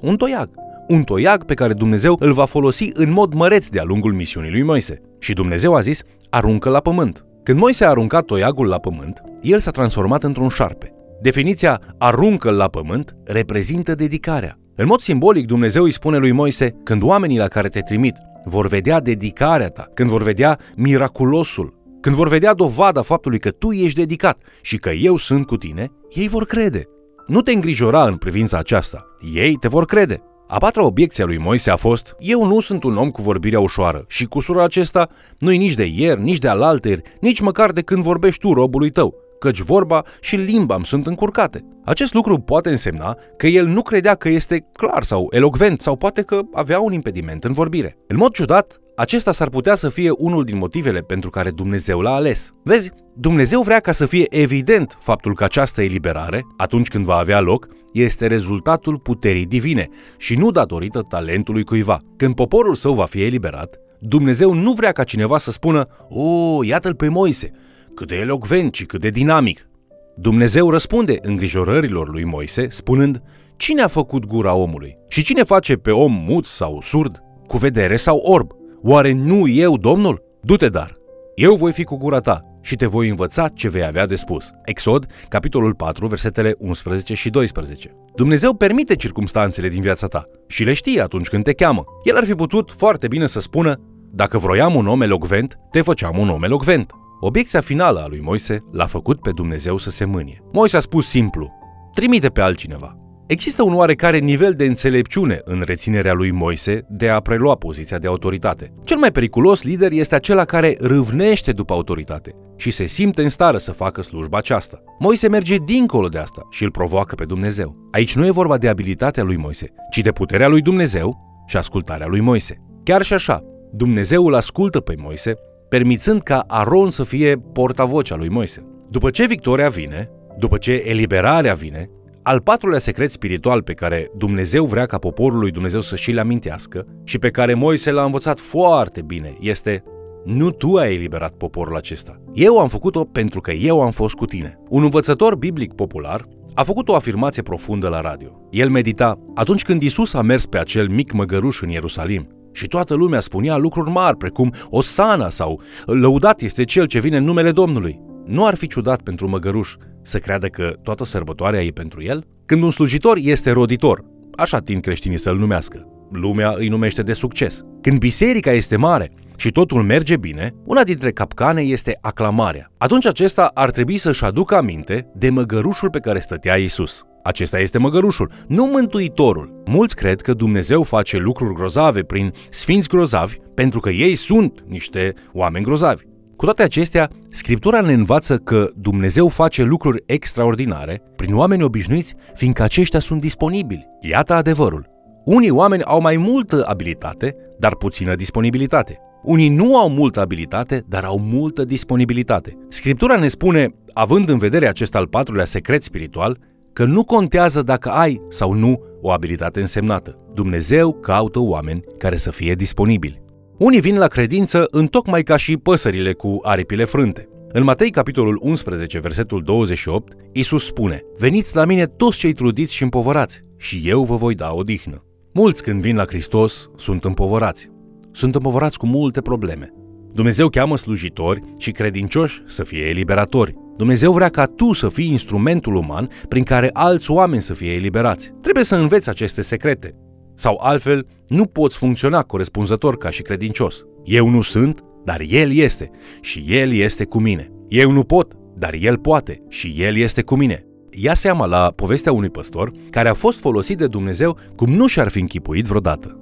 un 0.00 0.16
toiag. 0.16 0.50
Un 0.88 1.02
toiag 1.02 1.44
pe 1.44 1.54
care 1.54 1.72
Dumnezeu 1.72 2.16
îl 2.18 2.32
va 2.32 2.44
folosi 2.44 2.90
în 2.92 3.12
mod 3.12 3.34
măreț 3.34 3.68
de-a 3.68 3.84
lungul 3.84 4.12
misiunii 4.12 4.50
lui 4.50 4.62
Moise. 4.62 5.00
Și 5.18 5.32
Dumnezeu 5.32 5.74
a 5.74 5.80
zis, 5.80 6.02
aruncă 6.30 6.68
la 6.68 6.80
pământ. 6.80 7.24
Când 7.42 7.58
Moise 7.58 7.84
a 7.84 7.88
aruncat 7.88 8.24
toiagul 8.24 8.66
la 8.66 8.78
pământ, 8.78 9.22
el 9.40 9.58
s-a 9.58 9.70
transformat 9.70 10.24
într-un 10.24 10.48
șarpe. 10.48 10.92
Definiția 11.20 11.80
aruncă 11.98 12.50
la 12.50 12.68
pământ 12.68 13.16
reprezintă 13.24 13.94
dedicarea. 13.94 14.58
În 14.76 14.86
mod 14.86 15.00
simbolic, 15.00 15.46
Dumnezeu 15.46 15.82
îi 15.82 15.92
spune 15.92 16.16
lui 16.16 16.32
Moise, 16.32 16.74
când 16.84 17.02
oamenii 17.02 17.38
la 17.38 17.48
care 17.48 17.68
te 17.68 17.80
trimit 17.80 18.16
vor 18.44 18.66
vedea 18.66 19.00
dedicarea 19.00 19.68
ta, 19.68 19.86
când 19.94 20.10
vor 20.10 20.22
vedea 20.22 20.58
miraculosul, 20.76 21.74
când 22.00 22.14
vor 22.14 22.28
vedea 22.28 22.54
dovada 22.54 23.02
faptului 23.02 23.38
că 23.38 23.50
tu 23.50 23.70
ești 23.70 23.98
dedicat 23.98 24.40
și 24.62 24.76
că 24.76 24.90
eu 24.90 25.16
sunt 25.16 25.46
cu 25.46 25.56
tine, 25.56 25.92
ei 26.10 26.28
vor 26.28 26.44
crede. 26.44 26.84
Nu 27.26 27.42
te 27.42 27.52
îngrijora 27.52 28.04
în 28.04 28.16
privința 28.16 28.58
aceasta. 28.58 29.06
Ei 29.34 29.54
te 29.54 29.68
vor 29.68 29.84
crede. 29.84 30.22
A 30.48 30.56
patra 30.56 30.84
obiecție 30.84 31.24
a 31.24 31.26
lui 31.26 31.38
Moise 31.38 31.70
a 31.70 31.76
fost, 31.76 32.16
eu 32.18 32.46
nu 32.46 32.60
sunt 32.60 32.84
un 32.84 32.96
om 32.96 33.10
cu 33.10 33.22
vorbirea 33.22 33.60
ușoară 33.60 34.04
și 34.08 34.24
cu 34.24 34.40
sura 34.40 34.64
acesta 34.64 35.08
nu-i 35.38 35.58
nici 35.58 35.74
de 35.74 35.84
ieri, 35.94 36.22
nici 36.22 36.38
de 36.38 36.48
alaltăieri, 36.48 37.02
nici 37.20 37.40
măcar 37.40 37.70
de 37.70 37.82
când 37.82 38.02
vorbești 38.02 38.40
tu 38.40 38.52
robului 38.52 38.90
tău 38.90 39.26
căci 39.38 39.60
vorba 39.60 40.04
și 40.20 40.36
limba 40.36 40.74
îmi 40.74 40.84
sunt 40.84 41.06
încurcate. 41.06 41.60
Acest 41.84 42.12
lucru 42.12 42.38
poate 42.38 42.70
însemna 42.70 43.16
că 43.36 43.46
el 43.46 43.66
nu 43.66 43.82
credea 43.82 44.14
că 44.14 44.28
este 44.28 44.66
clar 44.72 45.02
sau 45.02 45.26
elocvent 45.30 45.80
sau 45.80 45.96
poate 45.96 46.22
că 46.22 46.40
avea 46.52 46.80
un 46.80 46.92
impediment 46.92 47.44
în 47.44 47.52
vorbire. 47.52 47.96
În 48.06 48.16
mod 48.16 48.32
ciudat, 48.32 48.78
acesta 48.96 49.32
s-ar 49.32 49.48
putea 49.48 49.74
să 49.74 49.88
fie 49.88 50.10
unul 50.10 50.44
din 50.44 50.58
motivele 50.58 51.00
pentru 51.00 51.30
care 51.30 51.50
Dumnezeu 51.50 52.00
l-a 52.00 52.14
ales. 52.14 52.50
Vezi, 52.62 52.90
Dumnezeu 53.14 53.62
vrea 53.62 53.80
ca 53.80 53.92
să 53.92 54.06
fie 54.06 54.26
evident 54.28 54.98
faptul 55.00 55.34
că 55.34 55.44
această 55.44 55.82
eliberare, 55.82 56.46
atunci 56.56 56.88
când 56.88 57.04
va 57.04 57.16
avea 57.16 57.40
loc, 57.40 57.66
este 57.92 58.26
rezultatul 58.26 58.98
puterii 58.98 59.46
divine 59.46 59.88
și 60.16 60.34
nu 60.34 60.50
datorită 60.50 61.02
talentului 61.08 61.64
cuiva. 61.64 61.98
Când 62.16 62.34
poporul 62.34 62.74
său 62.74 62.94
va 62.94 63.04
fi 63.04 63.22
eliberat, 63.22 63.76
Dumnezeu 64.00 64.52
nu 64.52 64.72
vrea 64.72 64.92
ca 64.92 65.04
cineva 65.04 65.38
să 65.38 65.50
spună, 65.50 65.86
o, 66.08 66.64
iată-l 66.64 66.94
pe 66.94 67.08
Moise, 67.08 67.52
cât 67.98 68.08
de 68.08 68.16
elocvent 68.16 68.74
și 68.74 68.84
cât 68.84 69.00
de 69.00 69.08
dinamic. 69.08 69.68
Dumnezeu 70.16 70.70
răspunde 70.70 71.18
îngrijorărilor 71.22 72.10
lui 72.10 72.24
Moise 72.24 72.68
spunând, 72.68 73.22
Cine 73.56 73.82
a 73.82 73.86
făcut 73.86 74.26
gura 74.26 74.54
omului? 74.54 74.98
Și 75.08 75.22
cine 75.22 75.42
face 75.42 75.74
pe 75.74 75.90
om 75.90 76.12
mut 76.12 76.46
sau 76.46 76.80
surd, 76.82 77.22
cu 77.46 77.56
vedere 77.56 77.96
sau 77.96 78.18
orb? 78.18 78.50
Oare 78.82 79.12
nu 79.12 79.48
eu, 79.48 79.76
Domnul? 79.76 80.22
Du-te 80.42 80.68
dar! 80.68 80.94
Eu 81.34 81.54
voi 81.54 81.72
fi 81.72 81.84
cu 81.84 81.96
gura 81.96 82.18
ta 82.18 82.40
și 82.60 82.76
te 82.76 82.86
voi 82.86 83.08
învăța 83.08 83.48
ce 83.48 83.68
vei 83.68 83.84
avea 83.84 84.06
de 84.06 84.14
spus. 84.14 84.50
Exod, 84.64 85.06
capitolul 85.28 85.74
4, 85.74 86.06
versetele 86.06 86.54
11 86.58 87.14
și 87.14 87.30
12. 87.30 87.90
Dumnezeu 88.14 88.54
permite 88.54 88.96
circumstanțele 88.96 89.68
din 89.68 89.80
viața 89.80 90.06
ta 90.06 90.24
și 90.46 90.64
le 90.64 90.72
știe 90.72 91.00
atunci 91.00 91.28
când 91.28 91.44
te 91.44 91.52
cheamă. 91.52 91.84
El 92.04 92.16
ar 92.16 92.24
fi 92.24 92.34
putut 92.34 92.72
foarte 92.76 93.08
bine 93.08 93.26
să 93.26 93.40
spună, 93.40 93.80
dacă 94.10 94.38
vroiam 94.38 94.74
un 94.74 94.86
om 94.86 95.02
elocvent, 95.02 95.58
te 95.70 95.82
făceam 95.82 96.18
un 96.18 96.28
om 96.28 96.42
elocvent. 96.42 96.92
Obiecția 97.20 97.60
finală 97.60 98.00
a 98.00 98.06
lui 98.06 98.20
Moise 98.20 98.64
l-a 98.72 98.86
făcut 98.86 99.20
pe 99.20 99.30
Dumnezeu 99.30 99.76
să 99.76 99.90
se 99.90 100.04
mânie. 100.04 100.42
Moise 100.52 100.76
a 100.76 100.80
spus 100.80 101.08
simplu, 101.08 101.52
trimite 101.94 102.28
pe 102.28 102.40
altcineva. 102.40 102.96
Există 103.26 103.62
un 103.62 103.74
oarecare 103.74 104.18
nivel 104.18 104.52
de 104.52 104.64
înțelepciune 104.64 105.40
în 105.44 105.62
reținerea 105.66 106.12
lui 106.12 106.30
Moise 106.30 106.86
de 106.88 107.08
a 107.08 107.20
prelua 107.20 107.54
poziția 107.54 107.98
de 107.98 108.06
autoritate. 108.06 108.74
Cel 108.84 108.98
mai 108.98 109.12
periculos 109.12 109.62
lider 109.62 109.92
este 109.92 110.14
acela 110.14 110.44
care 110.44 110.76
râvnește 110.80 111.52
după 111.52 111.72
autoritate 111.72 112.34
și 112.56 112.70
se 112.70 112.86
simte 112.86 113.22
în 113.22 113.28
stare 113.28 113.58
să 113.58 113.72
facă 113.72 114.02
slujba 114.02 114.38
aceasta. 114.38 114.82
Moise 114.98 115.28
merge 115.28 115.56
dincolo 115.64 116.08
de 116.08 116.18
asta 116.18 116.42
și 116.50 116.64
îl 116.64 116.70
provoacă 116.70 117.14
pe 117.14 117.24
Dumnezeu. 117.24 117.88
Aici 117.90 118.14
nu 118.14 118.26
e 118.26 118.30
vorba 118.30 118.58
de 118.58 118.68
abilitatea 118.68 119.22
lui 119.22 119.36
Moise, 119.36 119.72
ci 119.90 119.98
de 119.98 120.12
puterea 120.12 120.48
lui 120.48 120.60
Dumnezeu 120.60 121.16
și 121.46 121.56
ascultarea 121.56 122.06
lui 122.06 122.20
Moise. 122.20 122.56
Chiar 122.82 123.02
și 123.02 123.12
așa, 123.12 123.42
Dumnezeu 123.72 124.26
îl 124.26 124.34
ascultă 124.34 124.80
pe 124.80 124.94
Moise 124.98 125.34
permițând 125.68 126.22
ca 126.22 126.44
Aron 126.46 126.90
să 126.90 127.04
fie 127.04 127.36
portavocea 127.52 128.16
lui 128.16 128.28
Moise. 128.28 128.66
După 128.90 129.10
ce 129.10 129.26
victoria 129.26 129.68
vine, 129.68 130.10
după 130.38 130.56
ce 130.56 130.82
eliberarea 130.86 131.54
vine, 131.54 131.90
al 132.22 132.40
patrulea 132.40 132.78
secret 132.78 133.10
spiritual 133.10 133.62
pe 133.62 133.72
care 133.72 134.10
Dumnezeu 134.16 134.64
vrea 134.64 134.86
ca 134.86 134.98
poporul 134.98 135.38
lui 135.38 135.50
Dumnezeu 135.50 135.80
să 135.80 135.96
și-l 135.96 136.18
amintească 136.18 136.86
și 137.04 137.18
pe 137.18 137.30
care 137.30 137.54
Moise 137.54 137.90
l-a 137.90 138.04
învățat 138.04 138.40
foarte 138.40 139.02
bine 139.02 139.36
este 139.40 139.82
nu 140.24 140.50
tu 140.50 140.74
ai 140.74 140.94
eliberat 140.94 141.32
poporul 141.32 141.76
acesta. 141.76 142.20
Eu 142.32 142.58
am 142.58 142.68
făcut-o 142.68 143.04
pentru 143.04 143.40
că 143.40 143.50
eu 143.50 143.82
am 143.82 143.90
fost 143.90 144.14
cu 144.14 144.24
tine. 144.24 144.58
Un 144.68 144.82
învățător 144.82 145.36
biblic 145.36 145.72
popular 145.72 146.28
a 146.54 146.62
făcut 146.62 146.88
o 146.88 146.94
afirmație 146.94 147.42
profundă 147.42 147.88
la 147.88 148.00
radio. 148.00 148.28
El 148.50 148.70
medita, 148.70 149.18
atunci 149.34 149.62
când 149.62 149.82
Isus 149.82 150.14
a 150.14 150.22
mers 150.22 150.46
pe 150.46 150.58
acel 150.58 150.88
mic 150.88 151.12
măgăruș 151.12 151.62
în 151.62 151.68
Ierusalim, 151.68 152.28
și 152.52 152.66
toată 152.66 152.94
lumea 152.94 153.20
spunea 153.20 153.56
lucruri 153.56 153.90
mari, 153.90 154.16
precum 154.16 154.52
Osana 154.70 155.28
sau 155.28 155.60
Lăudat 155.84 156.40
este 156.40 156.64
cel 156.64 156.86
ce 156.86 157.00
vine 157.00 157.16
în 157.16 157.24
numele 157.24 157.50
Domnului. 157.50 158.00
Nu 158.26 158.46
ar 158.46 158.54
fi 158.54 158.66
ciudat 158.66 159.02
pentru 159.02 159.28
măgăruș 159.28 159.74
să 160.02 160.18
creadă 160.18 160.46
că 160.46 160.72
toată 160.82 161.04
sărbătoarea 161.04 161.62
e 161.62 161.70
pentru 161.70 162.02
el? 162.02 162.24
Când 162.46 162.62
un 162.62 162.70
slujitor 162.70 163.16
este 163.20 163.50
roditor, 163.50 164.04
așa 164.36 164.58
tind 164.58 164.82
creștinii 164.82 165.18
să-l 165.18 165.36
numească, 165.36 165.86
lumea 166.10 166.54
îi 166.56 166.68
numește 166.68 167.02
de 167.02 167.12
succes. 167.12 167.62
Când 167.80 167.98
biserica 167.98 168.50
este 168.50 168.76
mare 168.76 169.10
și 169.36 169.50
totul 169.50 169.82
merge 169.82 170.16
bine, 170.16 170.54
una 170.64 170.82
dintre 170.82 171.12
capcane 171.12 171.60
este 171.60 171.98
aclamarea. 172.00 172.70
Atunci 172.78 173.06
acesta 173.06 173.50
ar 173.54 173.70
trebui 173.70 173.98
să-și 173.98 174.24
aducă 174.24 174.56
aminte 174.56 175.10
de 175.14 175.30
măgărușul 175.30 175.90
pe 175.90 175.98
care 175.98 176.18
stătea 176.18 176.54
Isus. 176.54 177.07
Acesta 177.22 177.58
este 177.58 177.78
măgărușul, 177.78 178.30
nu 178.46 178.64
mântuitorul. 178.64 179.62
Mulți 179.66 179.94
cred 179.94 180.20
că 180.20 180.32
Dumnezeu 180.32 180.82
face 180.82 181.16
lucruri 181.16 181.54
grozave 181.54 182.02
prin 182.02 182.32
sfinți 182.50 182.88
grozavi 182.88 183.36
pentru 183.54 183.80
că 183.80 183.90
ei 183.90 184.14
sunt 184.14 184.64
niște 184.66 185.14
oameni 185.32 185.64
grozavi. 185.64 186.02
Cu 186.36 186.44
toate 186.44 186.62
acestea, 186.62 187.10
Scriptura 187.28 187.80
ne 187.80 187.92
învață 187.92 188.36
că 188.36 188.70
Dumnezeu 188.76 189.28
face 189.28 189.62
lucruri 189.62 190.02
extraordinare 190.06 191.02
prin 191.16 191.34
oameni 191.34 191.62
obișnuiți, 191.62 192.14
fiindcă 192.34 192.62
aceștia 192.62 193.00
sunt 193.00 193.20
disponibili. 193.20 193.86
Iată 194.00 194.34
adevărul. 194.34 194.86
Unii 195.24 195.50
oameni 195.50 195.82
au 195.82 196.00
mai 196.00 196.16
multă 196.16 196.64
abilitate, 196.66 197.36
dar 197.58 197.76
puțină 197.76 198.14
disponibilitate. 198.14 198.98
Unii 199.22 199.48
nu 199.48 199.76
au 199.76 199.88
multă 199.88 200.20
abilitate, 200.20 200.82
dar 200.88 201.04
au 201.04 201.18
multă 201.18 201.64
disponibilitate. 201.64 202.56
Scriptura 202.68 203.16
ne 203.16 203.28
spune, 203.28 203.74
având 203.92 204.28
în 204.28 204.38
vedere 204.38 204.68
acest 204.68 204.94
al 204.94 205.06
patrulea 205.06 205.44
secret 205.44 205.82
spiritual, 205.82 206.38
că 206.78 206.84
nu 206.84 207.04
contează 207.04 207.62
dacă 207.62 207.90
ai 207.90 208.20
sau 208.28 208.52
nu 208.52 208.80
o 209.00 209.10
abilitate 209.10 209.60
însemnată. 209.60 210.18
Dumnezeu 210.34 210.92
caută 210.92 211.38
oameni 211.38 211.84
care 211.96 212.16
să 212.16 212.30
fie 212.30 212.54
disponibili. 212.54 213.22
Unii 213.56 213.80
vin 213.80 213.96
la 213.98 214.06
credință 214.06 214.66
în 214.70 214.86
tocmai 214.86 215.22
ca 215.22 215.36
și 215.36 215.56
păsările 215.56 216.12
cu 216.12 216.38
aripile 216.42 216.84
frânte. 216.84 217.28
În 217.48 217.62
Matei, 217.62 217.90
capitolul 217.90 218.38
11, 218.42 218.98
versetul 218.98 219.42
28, 219.42 220.12
Isus 220.32 220.64
spune, 220.64 221.02
Veniți 221.16 221.56
la 221.56 221.64
mine 221.64 221.84
toți 221.84 222.18
cei 222.18 222.32
trudiți 222.32 222.74
și 222.74 222.82
împovărați, 222.82 223.40
și 223.56 223.82
eu 223.84 224.02
vă 224.02 224.16
voi 224.16 224.34
da 224.34 224.52
odihnă. 224.52 225.04
Mulți 225.32 225.62
când 225.62 225.80
vin 225.80 225.96
la 225.96 226.04
Hristos 226.04 226.68
sunt 226.76 227.04
împovărați. 227.04 227.70
Sunt 228.12 228.34
împovărați 228.34 228.78
cu 228.78 228.86
multe 228.86 229.20
probleme. 229.20 229.72
Dumnezeu 230.12 230.48
cheamă 230.48 230.76
slujitori 230.76 231.42
și 231.58 231.70
credincioși 231.70 232.42
să 232.46 232.64
fie 232.64 232.84
eliberatori. 232.84 233.56
Dumnezeu 233.78 234.12
vrea 234.12 234.28
ca 234.28 234.44
tu 234.44 234.72
să 234.72 234.88
fii 234.88 235.10
instrumentul 235.10 235.74
uman 235.74 236.10
prin 236.28 236.42
care 236.42 236.70
alți 236.72 237.10
oameni 237.10 237.42
să 237.42 237.54
fie 237.54 237.72
eliberați. 237.72 238.32
Trebuie 238.40 238.64
să 238.64 238.76
înveți 238.76 239.08
aceste 239.08 239.42
secrete. 239.42 239.94
Sau 240.34 240.60
altfel, 240.62 241.06
nu 241.28 241.44
poți 241.44 241.76
funcționa 241.76 242.22
corespunzător 242.22 242.96
ca 242.96 243.10
și 243.10 243.22
credincios. 243.22 243.84
Eu 244.04 244.28
nu 244.28 244.40
sunt, 244.40 244.84
dar 245.04 245.20
El 245.28 245.52
este 245.52 245.90
și 246.20 246.44
El 246.48 246.72
este 246.72 247.04
cu 247.04 247.18
mine. 247.18 247.50
Eu 247.68 247.90
nu 247.90 248.02
pot, 248.02 248.32
dar 248.54 248.74
El 248.80 248.98
poate 248.98 249.42
și 249.48 249.74
El 249.76 249.96
este 249.96 250.22
cu 250.22 250.36
mine. 250.36 250.64
Ia 250.90 251.14
seama 251.14 251.46
la 251.46 251.72
povestea 251.76 252.12
unui 252.12 252.30
păstor 252.30 252.70
care 252.90 253.08
a 253.08 253.14
fost 253.14 253.38
folosit 253.38 253.78
de 253.78 253.86
Dumnezeu 253.86 254.38
cum 254.56 254.72
nu 254.72 254.86
și-ar 254.86 255.08
fi 255.08 255.20
închipuit 255.20 255.66
vreodată. 255.66 256.20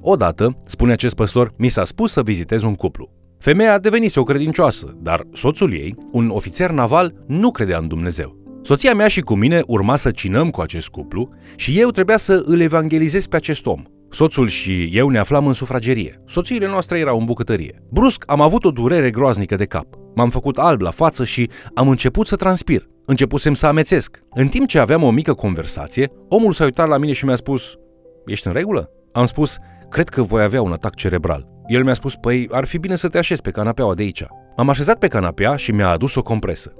Odată, 0.00 0.56
spune 0.64 0.92
acest 0.92 1.14
păstor, 1.14 1.54
mi 1.56 1.68
s-a 1.68 1.84
spus 1.84 2.12
să 2.12 2.22
vizitez 2.22 2.62
un 2.62 2.74
cuplu. 2.74 3.17
Femeia 3.38 3.72
a 3.72 3.78
devenit 3.78 4.16
o 4.16 4.22
credincioasă, 4.22 4.96
dar 5.00 5.26
soțul 5.32 5.72
ei, 5.72 5.94
un 6.12 6.28
ofițer 6.28 6.70
naval, 6.70 7.14
nu 7.26 7.50
credea 7.50 7.78
în 7.78 7.88
Dumnezeu. 7.88 8.36
Soția 8.62 8.94
mea 8.94 9.08
și 9.08 9.20
cu 9.20 9.34
mine 9.34 9.62
urma 9.66 9.96
să 9.96 10.10
cinăm 10.10 10.50
cu 10.50 10.60
acest 10.60 10.88
cuplu 10.88 11.28
și 11.56 11.80
eu 11.80 11.90
trebuia 11.90 12.16
să 12.16 12.42
îl 12.44 12.60
evangelizez 12.60 13.26
pe 13.26 13.36
acest 13.36 13.66
om. 13.66 13.82
Soțul 14.10 14.48
și 14.48 14.90
eu 14.92 15.08
ne 15.08 15.18
aflam 15.18 15.46
în 15.46 15.52
sufragerie. 15.52 16.22
Soțiile 16.26 16.66
noastre 16.66 16.98
erau 16.98 17.18
în 17.18 17.24
bucătărie. 17.24 17.82
Brusc 17.90 18.24
am 18.26 18.40
avut 18.40 18.64
o 18.64 18.70
durere 18.70 19.10
groaznică 19.10 19.56
de 19.56 19.64
cap. 19.64 19.86
M-am 20.14 20.30
făcut 20.30 20.58
alb 20.58 20.80
la 20.80 20.90
față 20.90 21.24
și 21.24 21.50
am 21.74 21.88
început 21.88 22.26
să 22.26 22.36
transpir. 22.36 22.88
Începusem 23.06 23.54
să 23.54 23.66
amețesc. 23.66 24.22
În 24.30 24.48
timp 24.48 24.66
ce 24.66 24.78
aveam 24.78 25.02
o 25.02 25.10
mică 25.10 25.34
conversație, 25.34 26.10
omul 26.28 26.52
s-a 26.52 26.64
uitat 26.64 26.88
la 26.88 26.98
mine 26.98 27.12
și 27.12 27.24
mi-a 27.24 27.36
spus 27.36 27.62
Ești 28.26 28.46
în 28.46 28.52
regulă? 28.52 28.90
Am 29.12 29.24
spus, 29.24 29.56
cred 29.88 30.08
că 30.08 30.22
voi 30.22 30.42
avea 30.42 30.62
un 30.62 30.72
atac 30.72 30.94
cerebral. 30.94 31.57
El 31.68 31.84
mi-a 31.84 31.94
spus, 31.94 32.14
păi 32.14 32.48
ar 32.50 32.64
fi 32.64 32.78
bine 32.78 32.96
să 32.96 33.08
te 33.08 33.18
așezi 33.18 33.42
pe 33.42 33.50
canapeaua 33.50 33.94
de 33.94 34.02
aici. 34.02 34.24
M-am 34.56 34.68
așezat 34.68 34.98
pe 34.98 35.08
canapea 35.08 35.56
și 35.56 35.72
mi-a 35.72 35.88
adus 35.88 36.14
o 36.14 36.22
compresă. 36.22 36.74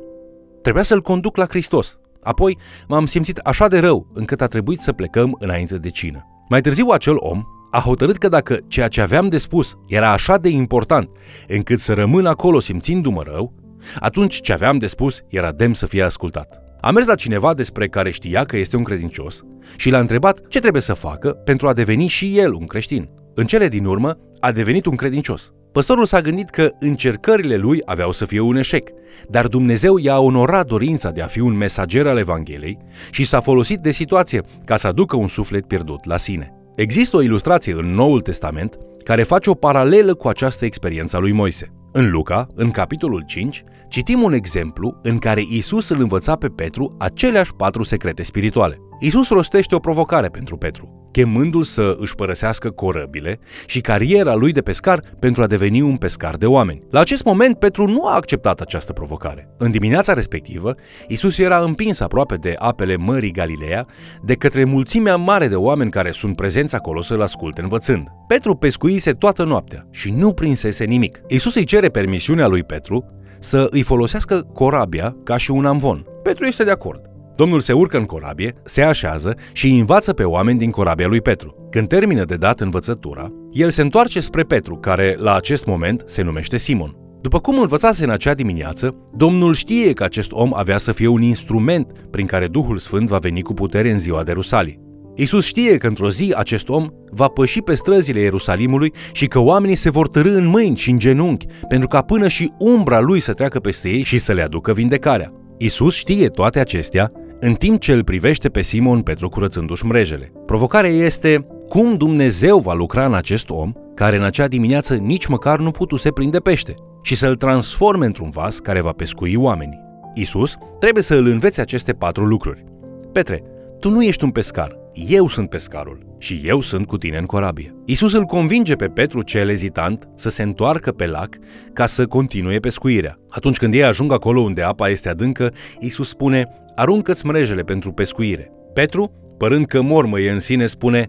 Trebuia 0.63 0.83
să-l 0.83 1.03
conduc 1.03 1.37
la 1.37 1.47
Hristos. 1.47 1.99
Apoi 2.23 2.59
m-am 2.89 3.07
simțit 3.07 3.39
așa 3.39 3.69
de 3.69 3.79
rău 3.79 4.11
încât 4.15 4.41
a 4.41 4.47
trebuit 4.47 4.81
să 4.81 4.93
plecăm 4.93 5.37
înainte 5.39 5.79
de 5.79 5.89
cină. 5.89 6.27
Mai 6.49 6.61
târziu 6.61 6.87
acel 6.89 7.15
om 7.19 7.43
a 7.71 7.79
hotărât 7.79 8.17
că 8.17 8.29
dacă 8.29 8.59
ceea 8.67 8.89
ce 8.89 9.01
aveam 9.01 9.29
de 9.29 9.39
spus 9.39 9.75
era 9.87 10.13
așa 10.13 10.37
de 10.37 10.49
important 10.49 11.11
încât 11.49 11.81
să 11.81 11.95
rămân 11.95 12.27
acolo 12.27 12.61
simțindu-mă 12.61 13.23
rău, 13.23 13.55
atunci 13.99 14.41
ce 14.41 14.53
aveam 14.53 14.79
de 14.79 14.87
spus 14.87 15.21
era 15.29 15.53
demn 15.53 15.75
să 15.75 15.87
fie 15.87 16.03
ascultat. 16.03 16.63
Am 16.81 16.95
mers 16.95 17.07
la 17.07 17.15
cineva 17.15 17.55
despre 17.55 17.89
care 17.89 18.11
știa 18.11 18.45
că 18.45 18.57
este 18.57 18.77
un 18.77 18.83
credincios 18.83 19.43
și 19.77 19.91
l-a 19.91 19.99
întrebat 19.99 20.41
ce 20.49 20.61
trebuie 20.61 20.83
să 20.83 20.95
facă 20.95 21.31
pentru 21.31 21.69
a 21.69 21.73
deveni 21.73 22.07
și 22.07 22.39
el 22.39 22.53
un 22.53 22.67
creștin. 22.67 23.09
În 23.35 23.47
cele 23.47 23.69
din 23.69 23.85
urmă, 23.85 24.19
a 24.41 24.53
devenit 24.53 24.87
un 24.87 24.97
credincios. 24.97 25.53
Păstorul 25.73 26.05
s-a 26.05 26.21
gândit 26.21 26.51
că 26.51 26.71
încercările 26.79 27.57
lui 27.57 27.83
aveau 27.85 28.13
să 28.13 28.25
fie 28.25 28.41
un 28.41 28.57
eșec, 28.57 28.89
dar 29.29 29.47
Dumnezeu 29.47 29.97
i-a 29.97 30.19
onorat 30.19 30.67
dorința 30.67 31.11
de 31.11 31.23
a 31.23 31.27
fi 31.27 31.41
un 31.41 31.57
mesager 31.57 32.07
al 32.07 32.19
Evangheliei 32.19 32.79
și 33.11 33.25
s-a 33.25 33.41
folosit 33.41 33.79
de 33.79 33.91
situație 33.91 34.43
ca 34.65 34.77
să 34.77 34.87
aducă 34.87 35.17
un 35.17 35.29
suflet 35.29 35.67
pierdut 35.67 36.05
la 36.05 36.17
sine. 36.17 36.53
Există 36.77 37.17
o 37.17 37.23
ilustrație 37.23 37.73
în 37.73 37.95
Noul 37.95 38.21
Testament 38.21 38.79
care 39.05 39.23
face 39.23 39.51
o 39.51 39.55
paralelă 39.55 40.15
cu 40.15 40.29
această 40.29 40.65
experiență 40.65 41.17
a 41.17 41.21
lui 41.21 41.33
Moise. 41.33 41.73
În 41.93 42.11
Luca, 42.11 42.47
în 42.55 42.71
capitolul 42.71 43.23
5, 43.27 43.65
citim 43.89 44.23
un 44.23 44.33
exemplu 44.33 45.01
în 45.03 45.19
care 45.19 45.43
Isus 45.49 45.89
îl 45.89 46.01
învăța 46.01 46.37
pe 46.37 46.49
Petru 46.49 46.97
aceleași 46.99 47.55
patru 47.55 47.83
secrete 47.83 48.23
spirituale. 48.23 48.88
Isus 49.01 49.29
rostește 49.29 49.75
o 49.75 49.79
provocare 49.79 50.29
pentru 50.29 50.57
Petru, 50.57 51.09
chemându-l 51.13 51.63
să 51.63 51.97
își 51.99 52.15
părăsească 52.15 52.71
corăbile 52.71 53.39
și 53.67 53.81
cariera 53.81 54.35
lui 54.35 54.53
de 54.53 54.61
pescar 54.61 55.01
pentru 55.19 55.43
a 55.43 55.47
deveni 55.47 55.81
un 55.81 55.97
pescar 55.97 56.37
de 56.37 56.47
oameni. 56.47 56.83
La 56.91 57.01
acest 57.01 57.25
moment, 57.25 57.59
Petru 57.59 57.87
nu 57.87 58.07
a 58.07 58.15
acceptat 58.15 58.61
această 58.61 58.93
provocare. 58.93 59.49
În 59.59 59.71
dimineața 59.71 60.13
respectivă, 60.13 60.75
Isus 61.09 61.39
era 61.39 61.59
împins 61.59 62.01
aproape 62.01 62.35
de 62.35 62.55
apele 62.59 62.97
Mării 62.97 63.33
Galileea 63.33 63.87
de 64.23 64.35
către 64.35 64.65
mulțimea 64.65 65.17
mare 65.17 65.49
de 65.49 65.57
oameni 65.57 65.91
care 65.91 66.11
sunt 66.11 66.37
prezenți 66.37 66.75
acolo 66.75 67.03
să-l 67.03 67.23
asculte 67.23 67.61
învățând. 67.61 68.07
Petru 68.29 68.55
pescuise 68.55 69.13
toată 69.13 69.45
noaptea 69.45 69.87
și 69.91 70.11
nu 70.11 70.33
prinsese 70.33 70.85
nimic. 70.85 71.21
Isus 71.29 71.55
îi 71.55 71.65
cere 71.65 71.89
permisiunea 71.89 72.47
lui 72.47 72.65
Petru 72.65 73.05
să 73.41 73.67
îi 73.71 73.83
folosească 73.83 74.41
corabia 74.41 75.17
ca 75.25 75.37
și 75.37 75.51
un 75.51 75.67
amvon. 75.67 76.07
Petru 76.23 76.45
este 76.45 76.65
de 76.65 76.71
acord. 76.71 77.01
Domnul 77.39 77.61
se 77.61 77.73
urcă 77.73 77.97
în 77.97 78.05
corabie, 78.05 78.55
se 78.65 78.83
așează 78.83 79.37
și 79.53 79.67
îi 79.67 79.79
învață 79.79 80.13
pe 80.13 80.25
oameni 80.25 80.59
din 80.59 80.71
corabia 80.71 81.07
lui 81.07 81.21
Petru. 81.21 81.69
Când 81.71 81.89
termină 81.89 82.25
de 82.25 82.35
dat 82.35 82.61
învățătura, 82.61 83.33
el 83.53 83.71
se 83.71 83.83
întoarce 83.83 84.21
spre 84.21 84.43
Petru, 84.43 84.77
care 84.77 85.17
la 85.19 85.35
acest 85.35 85.67
moment 85.67 86.03
se 86.07 86.23
numește 86.23 86.57
Simon. 86.57 86.97
După 87.21 87.39
cum 87.41 87.59
învățase 87.59 88.05
în 88.05 88.11
acea 88.11 88.35
dimineață, 88.35 88.95
Domnul 89.17 89.55
știe 89.55 89.93
că 89.93 90.05
acest 90.05 90.33
om 90.33 90.55
avea 90.55 90.79
să 90.79 90.93
fie 90.93 91.07
un 91.07 91.23
instrument 91.23 91.93
prin 92.11 92.27
care 92.27 92.47
Duhul 92.47 92.79
Sfânt 92.79 93.09
va 93.09 93.19
veni 93.19 93.43
cu 93.43 93.55
putere 93.55 93.91
în 93.91 93.99
ziua 93.99 94.23
de 94.23 94.33
Rusalii. 94.33 94.81
Isus 95.17 95.45
știe 95.45 95.77
că 95.77 95.87
într-o 95.87 96.11
zi 96.11 96.35
acest 96.37 96.69
om 96.69 96.89
va 97.11 97.27
păși 97.27 97.61
pe 97.61 97.75
străzile 97.75 98.21
Ierusalimului 98.21 98.93
și 99.13 99.27
că 99.27 99.39
oamenii 99.39 99.77
se 99.77 99.91
vor 99.91 100.09
târâ 100.09 100.31
în 100.31 100.47
mâini 100.47 100.77
și 100.77 100.91
în 100.91 100.99
genunchi, 100.99 101.47
pentru 101.69 101.89
ca 101.89 102.03
până 102.03 102.29
și 102.29 102.53
umbra 102.59 103.01
lui 103.01 103.21
să 103.21 103.33
treacă 103.33 103.59
peste 103.59 103.89
ei 103.89 104.03
și 104.03 104.19
să 104.19 104.33
le 104.33 104.43
aducă 104.43 104.73
vindecarea. 104.73 105.33
Isus 105.59 105.95
știe 105.95 106.29
toate 106.29 106.61
acestea 106.61 107.13
în 107.41 107.55
timp 107.55 107.81
ce 107.81 107.93
îl 107.93 108.05
privește 108.05 108.49
pe 108.49 108.63
Simon 108.63 109.03
Petru 109.03 109.29
curățându-și 109.29 109.85
mrejele. 109.85 110.33
Provocarea 110.47 110.91
este 110.91 111.47
cum 111.69 111.97
Dumnezeu 111.97 112.59
va 112.59 112.75
lucra 112.75 113.05
în 113.07 113.15
acest 113.15 113.51
om 113.51 113.73
care 113.95 114.17
în 114.17 114.23
acea 114.23 114.49
dimineață 114.49 114.95
nici 114.95 115.27
măcar 115.27 115.59
nu 115.59 115.71
putuse 115.71 116.11
prinde 116.11 116.39
pește 116.39 116.75
și 117.03 117.15
să-l 117.15 117.37
transforme 117.37 118.07
într-un 118.07 118.31
vas 118.31 118.59
care 118.59 118.81
va 118.81 118.93
pescui 118.93 119.35
oamenii. 119.35 119.81
Isus 120.15 120.57
trebuie 120.79 121.03
să 121.03 121.15
îl 121.15 121.27
învețe 121.27 121.61
aceste 121.61 121.93
patru 121.93 122.25
lucruri. 122.25 122.65
Petre, 123.13 123.43
tu 123.81 123.91
nu 123.91 124.03
ești 124.03 124.25
un 124.25 124.31
pescar, 124.31 124.79
eu 124.93 125.29
sunt 125.29 125.49
pescarul 125.49 126.07
și 126.19 126.41
eu 126.45 126.61
sunt 126.61 126.87
cu 126.87 126.99
tine 126.99 127.19
în 127.19 127.27
corabie. 127.27 127.75
Isus 127.85 128.13
îl 128.13 128.25
convinge 128.25 128.75
pe 128.75 128.87
Petru 128.87 129.23
cel 129.23 129.49
ezitant 129.49 130.09
să 130.15 130.29
se 130.29 130.43
întoarcă 130.43 130.93
pe 130.93 131.07
lac 131.07 131.37
ca 131.73 131.87
să 131.87 132.07
continue 132.07 132.59
pescuirea. 132.59 133.19
Atunci 133.29 133.57
când 133.57 133.75
ei 133.75 133.85
ajung 133.85 134.13
acolo 134.13 134.41
unde 134.41 134.63
apa 134.63 134.89
este 134.89 135.09
adâncă, 135.09 135.53
Isus 135.79 136.09
spune, 136.09 136.49
aruncă-ți 136.79 137.27
mrejele 137.27 137.63
pentru 137.63 137.93
pescuire. 137.93 138.53
Petru, 138.73 139.13
părând 139.39 139.67
că 139.67 139.83
mormăie 139.83 140.31
în 140.31 140.41
sine, 140.41 140.67
spune, 140.67 141.09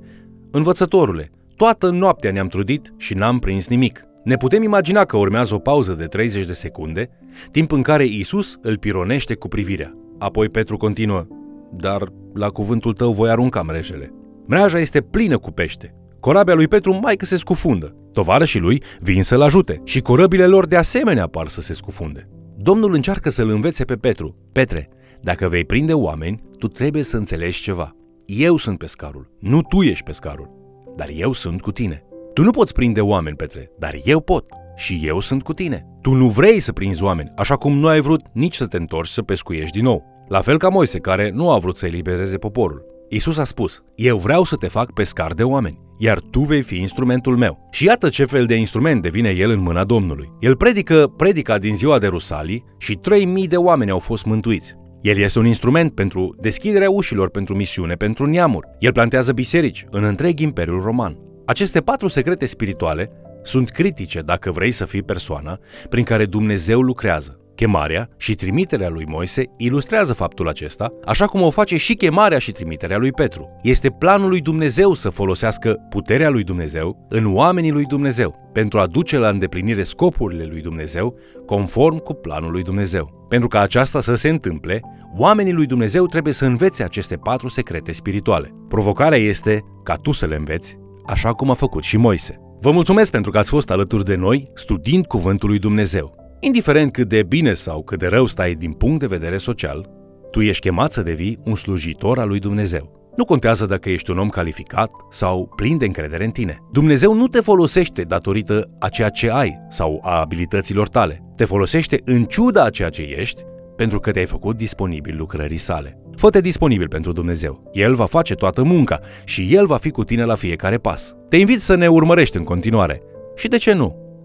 Învățătorule, 0.52 1.32
toată 1.56 1.90
noaptea 1.90 2.32
ne-am 2.32 2.48
trudit 2.48 2.94
și 2.98 3.14
n-am 3.14 3.40
prins 3.40 3.68
nimic. 3.68 4.04
Ne 4.24 4.36
putem 4.36 4.64
imagina 4.64 5.06
că 5.06 5.18
urmează 5.18 5.54
o 5.54 5.60
pauză 5.60 5.94
de 5.94 6.06
30 6.06 6.46
de 6.46 6.54
secunde, 6.54 7.10
timp 7.52 7.72
în 7.72 7.82
care 7.82 8.06
Isus 8.06 8.58
îl 8.62 8.78
pironește 8.78 9.36
cu 9.36 9.48
privirea. 9.48 9.94
Apoi 10.20 10.50
Petru 10.50 10.78
continuă, 10.78 11.28
dar 11.72 12.04
la 12.34 12.48
cuvântul 12.48 12.94
tău 12.94 13.12
voi 13.12 13.30
arunca 13.30 13.62
mrejele. 13.62 14.14
Mreaja 14.48 14.80
este 14.80 15.02
plină 15.02 15.38
cu 15.38 15.52
pește. 15.52 15.96
Corabia 16.20 16.54
lui 16.54 16.68
Petru 16.68 17.00
mai 17.02 17.16
că 17.16 17.26
se 17.26 17.38
scufundă. 17.38 17.96
Tovarășii 18.14 18.60
lui 18.60 18.84
vin 19.00 19.24
să-l 19.24 19.42
ajute 19.42 19.82
și 19.84 20.02
corăbile 20.02 20.46
lor 20.46 20.66
de 20.66 20.76
asemenea 20.76 21.28
par 21.28 21.48
să 21.48 21.62
se 21.62 21.74
scufunde. 21.74 22.30
Domnul 22.58 22.94
încearcă 22.94 23.30
să-l 23.30 23.50
învețe 23.50 23.84
pe 23.84 23.96
Petru. 23.96 24.36
Petre, 24.52 24.90
dacă 25.22 25.48
vei 25.48 25.66
prinde 25.66 25.94
oameni, 25.94 26.42
tu 26.58 26.68
trebuie 26.68 27.04
să 27.04 27.18
înțelegi 27.18 27.62
ceva. 27.62 27.96
Eu 28.26 28.58
sunt 28.58 28.78
pescarul, 28.78 29.32
nu 29.40 29.62
tu 29.62 29.82
ești 29.82 30.04
pescarul, 30.04 30.50
dar 30.96 31.10
eu 31.16 31.34
sunt 31.34 31.62
cu 31.62 31.72
tine. 31.72 32.04
Tu 32.34 32.44
nu 32.44 32.52
poți 32.52 32.74
prinde 32.74 33.02
oameni, 33.02 33.36
Petre, 33.36 33.72
dar 33.80 33.96
eu 34.04 34.20
pot 34.20 34.46
și 34.76 35.02
eu 35.04 35.20
sunt 35.20 35.44
cu 35.44 35.54
tine. 35.54 35.86
Tu 36.02 36.14
nu 36.14 36.28
vrei 36.28 36.60
să 36.60 36.72
prinzi 36.72 37.04
oameni, 37.04 37.32
așa 37.36 37.56
cum 37.56 37.78
nu 37.78 37.88
ai 37.88 38.00
vrut 38.00 38.22
nici 38.34 38.56
să 38.56 38.66
te 38.66 38.78
întorci 38.78 39.10
să 39.10 39.22
pescuiești 39.22 39.76
din 39.76 39.84
nou. 39.84 40.04
La 40.28 40.42
fel 40.42 40.58
ca 40.58 40.70
Moise, 40.70 41.00
care 41.00 41.32
nu 41.34 41.52
a 41.52 41.58
vrut 41.58 41.78
să 41.78 41.86
elibereze 41.86 42.38
poporul. 42.38 42.86
Isus 43.10 43.38
a 43.38 43.44
spus, 43.44 43.84
eu 43.96 44.18
vreau 44.18 44.44
să 44.44 44.56
te 44.56 44.68
fac 44.68 44.94
pescar 44.94 45.34
de 45.34 45.44
oameni, 45.44 45.80
iar 45.98 46.20
tu 46.20 46.40
vei 46.40 46.62
fi 46.62 46.76
instrumentul 46.76 47.38
meu. 47.38 47.68
Și 47.72 47.86
iată 47.86 48.10
ce 48.10 48.26
fel 48.26 48.46
de 48.46 48.56
instrument 48.56 49.02
devine 49.02 49.30
el 49.30 49.50
în 49.50 49.60
mâna 49.60 49.84
Domnului. 49.84 50.32
El 50.40 50.56
predică 50.56 51.14
predica 51.18 51.58
din 51.58 51.76
ziua 51.76 52.00
de 52.00 52.08
Rusalii 52.08 52.64
și 52.78 52.96
3000 52.96 53.48
de 53.48 53.58
oameni 53.58 53.92
au 53.92 54.00
fost 54.00 54.26
mântuiți. 54.26 54.76
El 55.02 55.18
este 55.18 55.40
un 55.40 55.46
instrument 55.46 55.94
pentru 55.94 56.36
deschiderea 56.40 56.90
ușilor 56.90 57.30
pentru 57.30 57.56
misiune 57.56 57.96
pentru 57.96 58.26
neamuri. 58.26 58.68
El 58.80 58.92
plantează 58.92 59.32
biserici 59.32 59.86
în 59.90 60.04
întreg 60.04 60.40
Imperiul 60.40 60.82
Roman. 60.82 61.18
Aceste 61.46 61.82
patru 61.82 62.08
secrete 62.08 62.46
spirituale 62.46 63.12
sunt 63.44 63.70
critice 63.70 64.20
dacă 64.22 64.52
vrei 64.52 64.72
să 64.72 64.86
fii 64.86 65.04
persoana 65.04 65.60
prin 65.90 66.04
care 66.04 66.26
Dumnezeu 66.26 66.82
lucrează. 66.82 67.39
Chemarea 67.60 68.10
și 68.18 68.36
trimiterea 68.36 68.90
lui 68.90 69.06
Moise 69.08 69.44
ilustrează 69.58 70.14
faptul 70.14 70.48
acesta, 70.48 70.94
așa 71.06 71.26
cum 71.26 71.42
o 71.42 71.50
face 71.50 71.78
și 71.78 71.94
chemarea 71.94 72.38
și 72.38 72.52
trimiterea 72.52 72.98
lui 72.98 73.12
Petru. 73.12 73.50
Este 73.62 73.90
planul 73.90 74.30
lui 74.30 74.42
Dumnezeu 74.42 74.94
să 74.94 75.10
folosească 75.10 75.78
puterea 75.90 76.30
lui 76.30 76.44
Dumnezeu 76.44 77.06
în 77.10 77.36
oamenii 77.36 77.72
lui 77.72 77.86
Dumnezeu, 77.86 78.50
pentru 78.54 78.80
a 78.80 78.86
duce 78.86 79.18
la 79.18 79.30
îndeplinire 79.30 79.84
scopurile 79.84 80.46
lui 80.46 80.62
Dumnezeu, 80.62 81.16
conform 81.46 81.98
cu 81.98 82.14
planul 82.14 82.52
lui 82.52 82.64
Dumnezeu. 82.64 83.26
Pentru 83.30 83.48
ca 83.48 83.60
aceasta 83.60 84.02
să 84.02 84.16
se 84.16 84.30
întâmple, 84.30 84.82
oamenii 85.18 85.54
lui 85.54 85.66
Dumnezeu 85.66 86.06
trebuie 86.06 86.34
să 86.34 86.46
învețe 86.46 86.84
aceste 86.84 87.16
patru 87.16 87.48
secrete 87.48 87.92
spirituale. 87.92 88.54
Provocarea 88.68 89.18
este 89.18 89.64
ca 89.84 89.96
tu 89.96 90.12
să 90.12 90.26
le 90.26 90.36
înveți, 90.36 90.78
așa 91.06 91.34
cum 91.34 91.50
a 91.50 91.54
făcut 91.54 91.84
și 91.84 91.98
Moise. 91.98 92.40
Vă 92.60 92.72
mulțumesc 92.72 93.12
pentru 93.12 93.32
că 93.32 93.38
ați 93.38 93.50
fost 93.50 93.72
alături 93.72 94.06
de 94.06 94.16
noi 94.16 94.52
studiind 94.54 95.06
Cuvântul 95.06 95.50
lui 95.50 95.60
Dumnezeu. 95.60 96.19
Indiferent 96.42 96.92
cât 96.92 97.08
de 97.08 97.24
bine 97.24 97.54
sau 97.54 97.84
cât 97.84 98.00
de 98.00 98.08
rău 98.08 98.26
stai 98.26 98.54
din 98.54 98.72
punct 98.72 99.00
de 99.00 99.06
vedere 99.06 99.38
social, 99.38 99.90
tu 100.32 100.42
ești 100.42 100.68
chemat 100.68 100.92
să 100.92 101.02
devii 101.02 101.40
un 101.44 101.56
slujitor 101.56 102.20
al 102.20 102.28
lui 102.28 102.40
Dumnezeu. 102.40 103.12
Nu 103.16 103.26
contează 103.26 103.66
dacă 103.66 103.90
ești 103.90 104.12
un 104.12 104.18
om 104.18 104.30
calificat 104.30 104.92
sau 105.10 105.54
plin 105.56 105.78
de 105.78 105.86
încredere 105.86 106.26
în 106.26 106.32
tine. 106.32 106.58
Dumnezeu 106.72 107.14
nu 107.14 107.28
te 107.28 107.40
folosește 107.40 108.02
datorită 108.02 108.70
a 108.80 108.90
ceea 108.90 109.10
ce 109.10 109.30
ai 109.32 109.58
sau 109.70 110.00
a 110.04 110.20
abilităților 110.20 110.88
tale. 110.88 111.24
Te 111.36 111.46
folosește 111.46 112.02
în 112.06 112.24
ciuda 112.24 112.64
a 112.64 112.70
ceea 112.70 112.90
ce 112.90 113.02
ești, 113.02 113.42
pentru 113.76 114.00
că 114.00 114.12
te-ai 114.12 114.26
făcut 114.26 114.58
disponibil 114.58 115.18
lucrării 115.18 115.58
sale. 115.58 116.02
Fă-te 116.16 116.42
disponibil 116.42 116.88
pentru 116.88 117.12
Dumnezeu. 117.12 117.70
El 117.74 117.96
va 117.96 118.06
face 118.06 118.36
toată 118.36 118.64
munca 118.64 119.00
și 119.24 119.56
El 119.56 119.66
va 119.66 119.78
fi 119.78 119.90
cu 119.90 120.04
tine 120.04 120.24
la 120.24 120.36
fiecare 120.36 120.78
pas. 120.78 121.16
Te 121.30 121.38
invit 121.38 121.62
să 121.62 121.76
ne 121.76 121.88
urmărești 121.88 122.38
în 122.38 122.44
continuare. 122.44 123.02
Și 123.36 123.48
de 123.48 123.58
ce 123.58 123.74
nu? 123.74 124.09